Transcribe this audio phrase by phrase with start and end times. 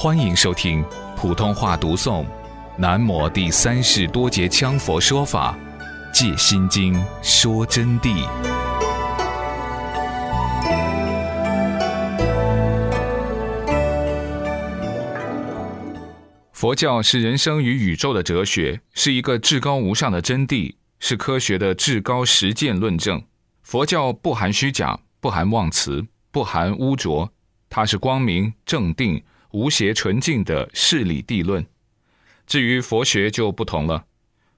[0.00, 0.84] 欢迎收听
[1.16, 2.22] 普通话读诵
[2.76, 5.58] 《南摩第三世多杰羌佛说法·
[6.14, 8.24] 借心经说真谛》。
[16.52, 23.20] 佛教是人生与宇宙的哲学，是一个至高无上的真谛，是科学的至高实践论证。
[23.62, 27.32] 佛教不含虚假，不含妄词，不含污浊，
[27.68, 29.20] 它是光明正定。
[29.52, 31.64] 无邪纯净的事理地论。
[32.46, 34.06] 至于佛学就不同了，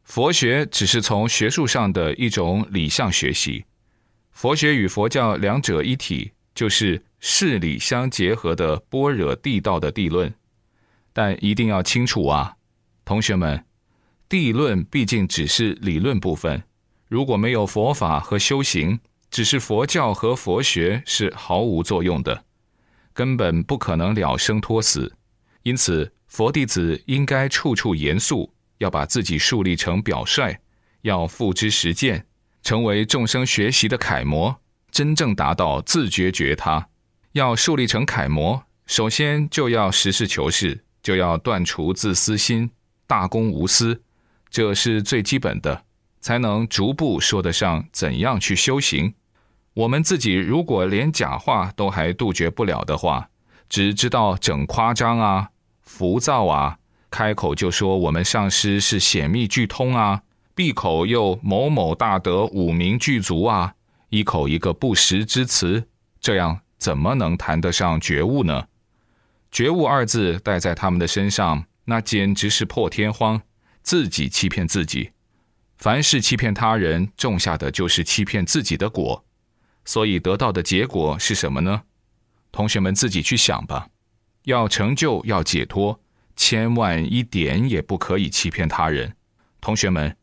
[0.04, 3.64] 佛学只是从学术上的一种理象学习。
[4.32, 10.32] 佛学与佛教两者一体，就是事理相结合的般若地道的地论。
[11.12, 12.54] 但一定要清楚啊，
[13.04, 13.64] 同学们，
[14.28, 16.62] 地论毕竟只是理论部分。
[17.08, 19.00] 如果没有佛法和修行，
[19.30, 22.44] 只是佛教和佛学是毫无作用的。
[23.12, 25.12] 根本不可能了生脱死，
[25.62, 30.56] 因此佛弟子应该处处严肃，要把自己树立成表率，
[31.02, 32.26] 要付之实践，
[32.62, 36.88] 成为众生学习的楷模，真正达到自觉觉他。
[37.32, 42.70] 要树立成楷模，首先就要实事求是，就要断除自私心，
[43.06, 44.02] 大公无私，
[44.50, 45.84] 这是最基本的，
[46.20, 49.14] 才能逐步说得上怎样去修行。
[49.74, 53.28] 我们自己如果连假话都还杜绝不了的话，
[53.68, 55.50] 只知道整夸张啊、
[55.82, 60.22] 浮躁啊，开口就说我们上师是显密具通啊，
[60.54, 63.74] 闭口又某某大德五名具足啊，
[64.08, 65.86] 一口一个不实之词，
[66.20, 68.66] 这样怎么能谈得上觉悟呢？
[69.52, 73.40] 觉悟二字带在他们的身上，那简直是破天荒，
[73.82, 75.10] 自己欺骗自己。
[75.76, 79.24] 凡是欺骗他人，种下的就是欺骗自己的果。
[79.84, 81.82] 所以得到的结果是什么呢？
[82.52, 83.88] 同学们自己去想吧。
[84.44, 86.00] 要成就，要解脱，
[86.34, 89.14] 千万一点也不可以欺骗他人。
[89.60, 90.16] 同学们，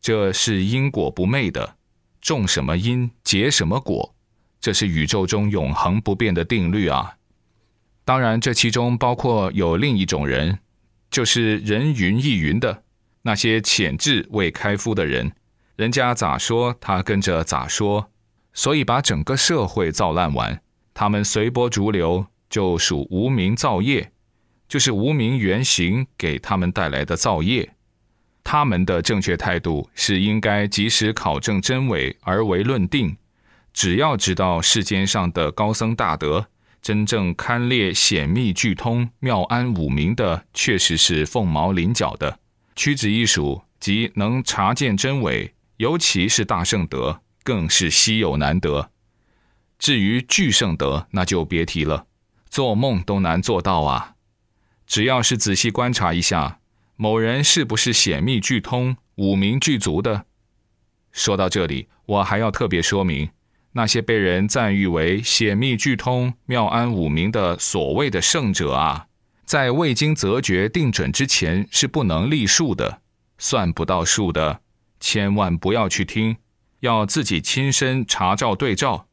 [0.00, 1.76] 这是因果不昧的，
[2.20, 4.14] 种什么因结什么果，
[4.60, 7.16] 这是宇宙中永恒不变的定律啊。
[8.04, 10.58] 当然，这其中包括有另一种人，
[11.10, 12.82] 就是人云亦云的
[13.22, 15.32] 那些潜质未开敷的人，
[15.76, 18.10] 人家咋说，他跟着咋说。
[18.52, 20.60] 所以把整个社会造烂完，
[20.92, 24.12] 他们随波逐流，就属无名造业，
[24.68, 27.74] 就是无名原型给他们带来的造业。
[28.44, 33.16] 他们的正确态度是应该及时考证真伪而为论定。
[33.72, 36.46] 只要知道世间上的高僧大德，
[36.82, 42.38] 真正堪列显密具通妙安五明的，确实是凤毛麟角的，
[42.76, 47.21] 屈指一数，即能察见真伪，尤其是大圣德。
[47.42, 48.90] 更是稀有难得。
[49.78, 52.06] 至于巨圣德，那就别提了，
[52.48, 54.14] 做梦都难做到啊！
[54.86, 56.60] 只要是仔细观察一下，
[56.96, 60.26] 某人是不是显密具通、五明具足的？
[61.10, 63.28] 说到这里，我还要特别说明，
[63.72, 69.06] 那些被人赞誉为显密具通、妙安五明的所谓的圣者啊，
[69.44, 73.00] 在未经择决定准之前，是不能立数的，
[73.38, 74.60] 算不到数的，
[75.00, 76.36] 千万不要去听。
[76.82, 79.06] 要自己亲身查照对照，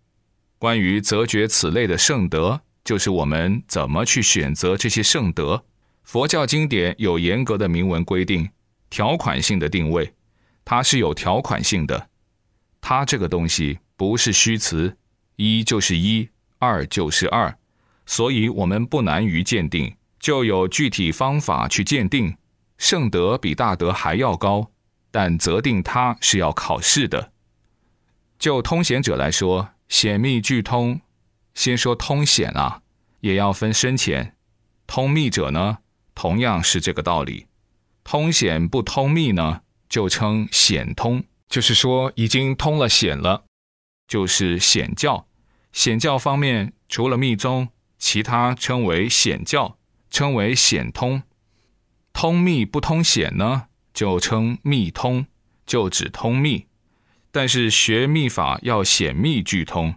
[0.58, 5.64] 关于择觉此类的圣德，就是我们怎么去选择这些圣德。
[6.04, 8.50] 佛教经典有严格的明文规定，
[8.90, 10.12] 条款性的定位，
[10.66, 12.10] 它是有条款性的。
[12.82, 14.98] 它这个东西不是虚词，
[15.36, 17.56] 一就是一，二就是二，
[18.08, 22.36] 所以我们不难于鉴定，就有具体方法去鉴定。
[22.80, 24.72] 圣德比大德还要高，
[25.12, 27.32] 但择定它是要考试的。
[28.40, 31.02] 就通显者来说，显密俱通，
[31.54, 32.82] 先说通显啊，
[33.20, 34.38] 也要分深浅。
[34.88, 35.80] 通密者呢，
[36.16, 37.48] 同样是这个道理。
[38.06, 43.44] 通显不通密呢，就称显通，就是说已经通了显了，
[44.08, 45.28] 就是显教。
[45.74, 49.78] 显教方面，除了密宗，其他称为显教，
[50.10, 51.22] 称为显通。
[52.14, 55.28] 通密不通显呢，就称密通，
[55.66, 56.69] 就指通密。
[57.32, 59.94] 但是学密法要显密俱通，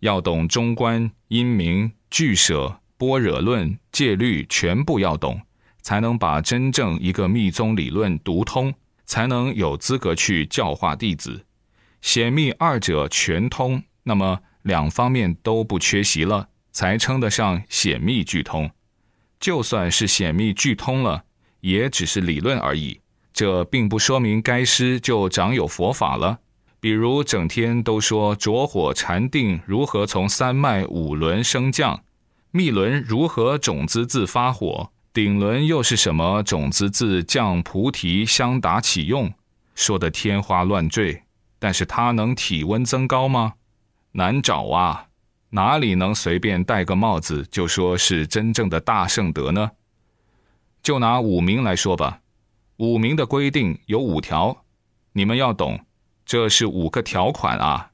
[0.00, 5.40] 要懂中观、因明、俱舍、般若论、戒律，全部要懂，
[5.82, 8.72] 才能把真正一个密宗理论读通，
[9.04, 11.44] 才能有资格去教化弟子。
[12.00, 18.70] 显密二者全通，那么两方面都不缺席了，才称得上显密俱通。
[19.38, 21.24] 就算是显密俱通了，
[21.60, 23.00] 也只是理论而已，
[23.32, 26.40] 这并不说明该师就掌有佛法了。
[26.82, 32.02] 比如整天都说着火禅定如何从三脉五轮升降，
[32.50, 34.90] 密轮如何种子自发火？
[35.12, 39.32] 顶轮又是什么种子自降菩提相达起用？
[39.76, 41.22] 说的天花乱坠，
[41.60, 43.52] 但是它能体温增高吗？
[44.10, 45.06] 难找啊！
[45.50, 49.70] 哪里能随便戴个帽子就说是真正的大圣德呢？
[50.82, 52.22] 就拿五名来说吧，
[52.78, 54.64] 五名的规定有五条，
[55.12, 55.78] 你们要懂，
[56.32, 57.90] 这是五个条款啊。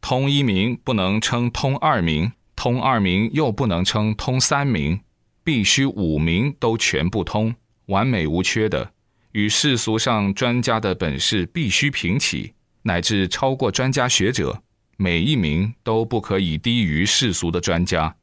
[0.00, 2.32] 通一名不能称通二名。
[2.54, 4.98] 通二名又不能称通三名，
[5.44, 7.54] 必须五名都全部通，
[7.88, 8.92] 完美无缺的，
[9.32, 14.62] 与世俗上专家的本事必须平齐，乃至超过专家学者，
[14.96, 18.16] 每一名都不可以低于世俗的专家。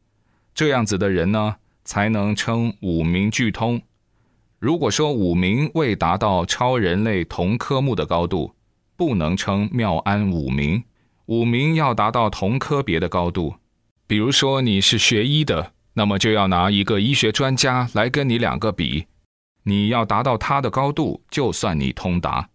[0.55, 3.79] 这样子的人呢，才能称五名俱通。
[4.57, 8.55] 如果说五名未达到超人类同科目的高度，
[9.05, 10.81] 不能称妙安五名。
[11.25, 13.53] 五名要达到同科别的高度。
[14.07, 19.05] 比如说你是学医的，那么就要拿一个医学专家来跟你两个比，
[19.63, 22.47] 你要达到他的高度，就算你通达；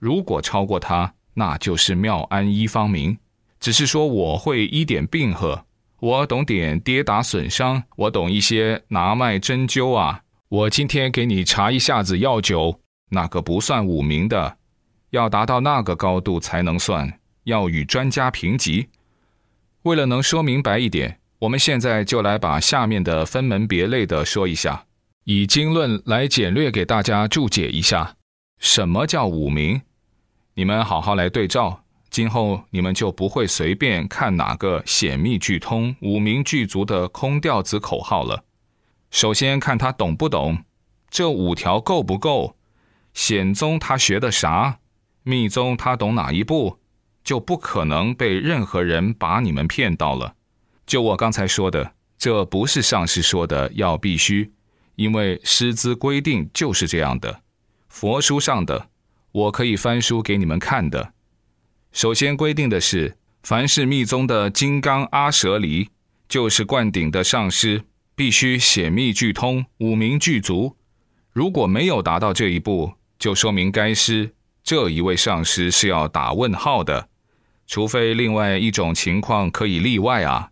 [0.00, 3.16] 如果超过他，那就是妙安医方明。
[3.60, 5.64] 只是说我会医点病呵，
[6.00, 10.22] 我懂点跌打损伤，我懂一些拿脉针灸啊。
[10.48, 14.56] 我今天给你查一下子药酒，那个不算五名的，
[15.12, 18.88] 要达到那个高度才能算，要与专家评级。
[19.82, 24.86] 为了能说明白一点，我们现在就来把下面的分门别类的说一下，
[25.24, 28.16] 以经论来简略给大家注解一下，
[28.58, 29.82] 什么叫五名？
[30.54, 38.44] 你们好好来对照，今后你们就不会随便看哪个显密俱通、五名具足的空调子口号了。
[39.10, 40.64] 首先看他懂不懂，
[41.10, 42.56] 这五条够不够？
[43.12, 44.78] 显宗他学的啥？
[45.22, 46.78] 密宗他懂哪一步？
[47.24, 50.34] 就不可能被任何人把你们骗到了。
[50.84, 54.52] 就我刚才说的，这不是上师说的要必须，
[54.96, 57.42] 因为师资规定就是这样的。
[57.88, 58.88] 佛书上的，
[59.30, 61.12] 我可以翻书给你们看的。
[61.92, 65.88] 首先规定的是，凡是密宗的金刚阿舍离，
[66.28, 67.84] 就是灌顶的上师，
[68.16, 70.76] 必须显密俱通，五名具足。
[71.32, 77.08] 如果没有达到这一步，就说明该师这一位上师是要打问号的。
[77.66, 80.50] 除非另外一种情况可以例外啊，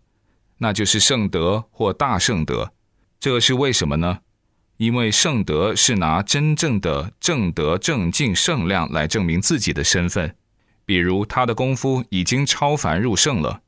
[0.57, 2.71] 那就是圣德或大圣德。
[3.19, 4.19] 这是为什么呢？
[4.77, 10.35] 因为圣德是拿真正的正德正净圣量来证明自己的身份，
[10.85, 13.61] 比如他的功夫已经超凡入圣了。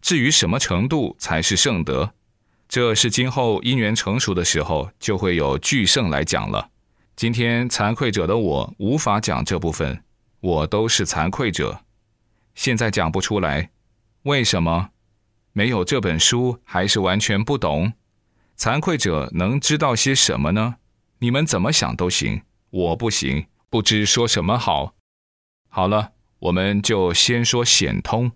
[0.00, 2.12] 至于什么程度才是圣德，
[2.68, 6.68] 这是今后因缘成熟的时候就会有巨圣来讲了。
[7.16, 10.02] 今天惭愧者的我无法讲这部分，
[10.40, 11.84] 我都是惭愧者。
[12.56, 13.70] 现在讲不出来，
[14.24, 14.90] 为什么？
[15.52, 17.92] 没有这本书，还是完全不懂。
[18.58, 20.76] 惭愧者能知道些什么呢？
[21.20, 24.94] 你们怎么想都行，我不行，不知说什么好。
[25.68, 28.32] 好了，我们就先说显通。